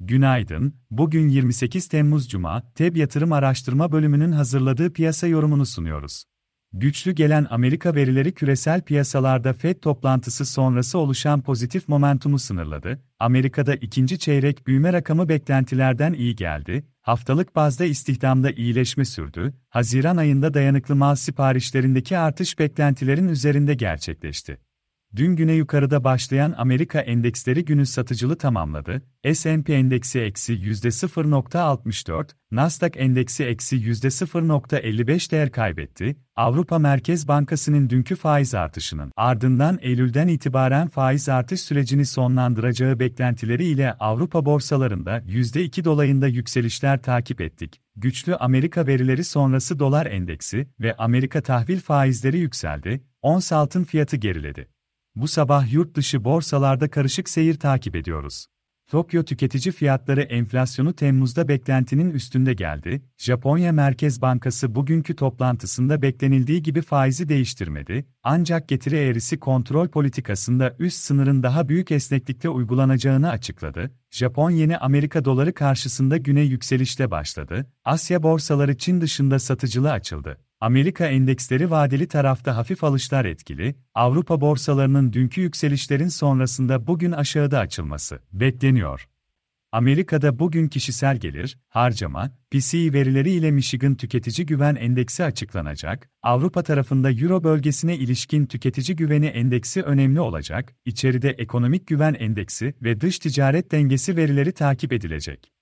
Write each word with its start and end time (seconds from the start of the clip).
Günaydın, 0.00 0.74
bugün 0.90 1.28
28 1.28 1.88
Temmuz 1.88 2.28
Cuma, 2.28 2.62
TEB 2.74 2.96
Yatırım 2.96 3.32
Araştırma 3.32 3.92
Bölümünün 3.92 4.32
hazırladığı 4.32 4.92
piyasa 4.92 5.26
yorumunu 5.26 5.66
sunuyoruz. 5.66 6.24
Güçlü 6.72 7.12
gelen 7.12 7.46
Amerika 7.50 7.94
verileri 7.94 8.34
küresel 8.34 8.82
piyasalarda 8.82 9.52
FED 9.52 9.76
toplantısı 9.80 10.46
sonrası 10.46 10.98
oluşan 10.98 11.42
pozitif 11.42 11.88
momentumu 11.88 12.38
sınırladı. 12.38 13.02
Amerika'da 13.18 13.74
ikinci 13.74 14.18
çeyrek 14.18 14.66
büyüme 14.66 14.92
rakamı 14.92 15.28
beklentilerden 15.28 16.12
iyi 16.12 16.36
geldi. 16.36 16.86
Haftalık 17.02 17.56
bazda 17.56 17.84
istihdamda 17.84 18.50
iyileşme 18.50 19.04
sürdü. 19.04 19.54
Haziran 19.68 20.16
ayında 20.16 20.54
dayanıklı 20.54 20.96
mal 20.96 21.14
siparişlerindeki 21.14 22.18
artış 22.18 22.58
beklentilerin 22.58 23.28
üzerinde 23.28 23.74
gerçekleşti. 23.74 24.58
Dün 25.16 25.36
güne 25.36 25.52
yukarıda 25.52 26.04
başlayan 26.04 26.54
Amerika 26.56 27.00
endeksleri 27.00 27.64
günü 27.64 27.86
satıcılı 27.86 28.36
tamamladı. 28.38 29.02
S&P 29.34 29.74
endeksi 29.74 30.20
eksi 30.20 30.52
%0.64, 30.52 32.30
Nasdaq 32.50 32.90
endeksi 32.96 33.44
eksi 33.44 33.76
%0.55 33.76 35.30
değer 35.30 35.52
kaybetti. 35.52 36.16
Avrupa 36.36 36.78
Merkez 36.78 37.28
Bankası'nın 37.28 37.90
dünkü 37.90 38.16
faiz 38.16 38.54
artışının 38.54 39.12
ardından 39.16 39.78
Eylül'den 39.80 40.28
itibaren 40.28 40.88
faiz 40.88 41.28
artış 41.28 41.60
sürecini 41.60 42.06
sonlandıracağı 42.06 42.98
beklentileri 42.98 43.64
ile 43.64 43.92
Avrupa 43.92 44.46
borsalarında 44.46 45.18
%2 45.18 45.84
dolayında 45.84 46.26
yükselişler 46.26 47.02
takip 47.02 47.40
ettik. 47.40 47.80
Güçlü 47.96 48.36
Amerika 48.36 48.86
verileri 48.86 49.24
sonrası 49.24 49.78
dolar 49.78 50.06
endeksi 50.06 50.68
ve 50.80 50.96
Amerika 50.96 51.40
tahvil 51.40 51.80
faizleri 51.80 52.38
yükseldi. 52.38 53.04
Ons 53.22 53.52
altın 53.52 53.84
fiyatı 53.84 54.16
geriledi. 54.16 54.73
Bu 55.16 55.28
sabah 55.28 55.72
yurt 55.72 55.94
dışı 55.94 56.24
borsalarda 56.24 56.90
karışık 56.90 57.28
seyir 57.28 57.54
takip 57.54 57.96
ediyoruz. 57.96 58.46
Tokyo 58.90 59.22
tüketici 59.22 59.72
fiyatları 59.72 60.22
enflasyonu 60.22 60.92
Temmuz'da 60.92 61.48
beklentinin 61.48 62.10
üstünde 62.10 62.54
geldi. 62.54 63.02
Japonya 63.18 63.72
Merkez 63.72 64.22
Bankası 64.22 64.74
bugünkü 64.74 65.16
toplantısında 65.16 66.02
beklenildiği 66.02 66.62
gibi 66.62 66.82
faizi 66.82 67.28
değiştirmedi. 67.28 68.06
Ancak 68.22 68.68
getiri 68.68 68.96
eğrisi 68.96 69.40
kontrol 69.40 69.88
politikasında 69.88 70.76
üst 70.78 70.98
sınırın 70.98 71.42
daha 71.42 71.68
büyük 71.68 71.90
esneklikte 71.90 72.48
uygulanacağını 72.48 73.30
açıkladı. 73.30 73.90
Japon 74.10 74.50
yeni 74.50 74.78
Amerika 74.78 75.24
doları 75.24 75.54
karşısında 75.54 76.16
güne 76.16 76.40
yükselişte 76.42 77.10
başladı. 77.10 77.66
Asya 77.84 78.22
borsaları 78.22 78.78
Çin 78.78 79.00
dışında 79.00 79.38
satıcılı 79.38 79.92
açıldı. 79.92 80.38
Amerika 80.60 81.06
endeksleri 81.06 81.70
vadeli 81.70 82.08
tarafta 82.08 82.56
hafif 82.56 82.84
alışlar 82.84 83.24
etkili, 83.24 83.74
Avrupa 83.94 84.40
borsalarının 84.40 85.12
dünkü 85.12 85.40
yükselişlerin 85.40 86.08
sonrasında 86.08 86.86
bugün 86.86 87.12
aşağıda 87.12 87.58
açılması 87.58 88.18
bekleniyor. 88.32 89.08
Amerika'da 89.72 90.38
bugün 90.38 90.68
kişisel 90.68 91.16
gelir, 91.16 91.58
harcama, 91.68 92.30
PCE 92.50 92.92
verileri 92.92 93.30
ile 93.30 93.50
Michigan 93.50 93.94
Tüketici 93.94 94.46
Güven 94.46 94.74
Endeksi 94.74 95.24
açıklanacak. 95.24 96.10
Avrupa 96.22 96.62
tarafında 96.62 97.10
Euro 97.10 97.44
bölgesine 97.44 97.96
ilişkin 97.96 98.46
tüketici 98.46 98.96
güveni 98.96 99.26
endeksi 99.26 99.82
önemli 99.82 100.20
olacak. 100.20 100.74
İçeride 100.84 101.30
ekonomik 101.30 101.86
güven 101.86 102.14
endeksi 102.14 102.74
ve 102.82 103.00
dış 103.00 103.18
ticaret 103.18 103.72
dengesi 103.72 104.16
verileri 104.16 104.52
takip 104.52 104.92
edilecek. 104.92 105.52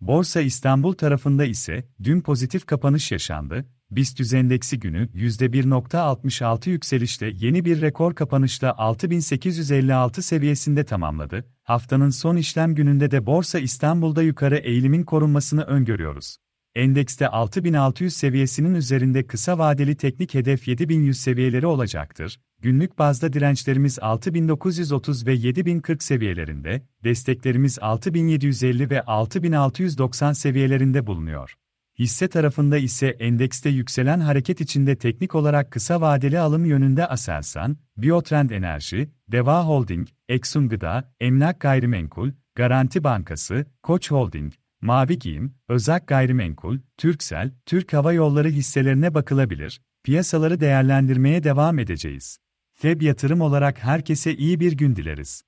Borsa 0.00 0.40
İstanbul 0.40 0.92
tarafında 0.92 1.44
ise 1.44 1.88
dün 2.02 2.20
pozitif 2.20 2.66
kapanış 2.66 3.12
yaşandı. 3.12 3.64
BIST 3.96 4.34
endeksi 4.34 4.80
günü 4.80 5.08
%1.66 5.14 6.70
yükselişle 6.70 7.32
yeni 7.38 7.64
bir 7.64 7.80
rekor 7.80 8.14
kapanışla 8.14 8.74
6856 8.78 10.22
seviyesinde 10.22 10.84
tamamladı. 10.84 11.44
Haftanın 11.62 12.10
son 12.10 12.36
işlem 12.36 12.74
gününde 12.74 13.10
de 13.10 13.26
Borsa 13.26 13.58
İstanbul'da 13.58 14.22
yukarı 14.22 14.56
eğilimin 14.56 15.02
korunmasını 15.02 15.62
öngörüyoruz. 15.62 16.36
Endekste 16.74 17.28
6600 17.28 18.12
seviyesinin 18.12 18.74
üzerinde 18.74 19.26
kısa 19.26 19.58
vadeli 19.58 19.96
teknik 19.96 20.34
hedef 20.34 20.68
7100 20.68 21.20
seviyeleri 21.20 21.66
olacaktır. 21.66 22.40
Günlük 22.60 22.98
bazda 22.98 23.32
dirençlerimiz 23.32 23.98
6930 23.98 25.26
ve 25.26 25.32
7040 25.32 26.02
seviyelerinde, 26.02 26.82
desteklerimiz 27.04 27.78
6750 27.78 28.90
ve 28.90 29.02
6690 29.02 30.32
seviyelerinde 30.32 31.06
bulunuyor. 31.06 31.54
Hisse 32.02 32.28
tarafında 32.28 32.78
ise 32.78 33.06
endekste 33.06 33.68
yükselen 33.68 34.20
hareket 34.20 34.60
içinde 34.60 34.96
teknik 34.96 35.34
olarak 35.34 35.70
kısa 35.70 36.00
vadeli 36.00 36.38
alım 36.38 36.64
yönünde 36.64 37.06
Aselsan, 37.06 37.76
Biotrend 37.96 38.50
Enerji, 38.50 39.10
Deva 39.32 39.66
Holding, 39.66 40.08
Exxon 40.28 40.68
Gıda, 40.68 41.14
Emlak 41.20 41.60
Gayrimenkul, 41.60 42.30
Garanti 42.54 43.04
Bankası, 43.04 43.66
Koç 43.82 44.10
Holding, 44.10 44.52
Mavi 44.80 45.18
Giyim, 45.18 45.54
Özak 45.68 46.06
Gayrimenkul, 46.06 46.78
Türksel, 46.96 47.50
Türk 47.66 47.92
Hava 47.92 48.12
Yolları 48.12 48.48
hisselerine 48.48 49.14
bakılabilir. 49.14 49.80
Piyasaları 50.04 50.60
değerlendirmeye 50.60 51.44
devam 51.44 51.78
edeceğiz. 51.78 52.38
FEB 52.74 53.02
yatırım 53.02 53.40
olarak 53.40 53.78
herkese 53.78 54.34
iyi 54.36 54.60
bir 54.60 54.72
gün 54.72 54.96
dileriz. 54.96 55.42